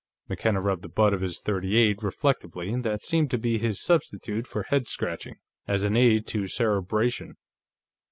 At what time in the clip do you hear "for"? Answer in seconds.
4.47-4.63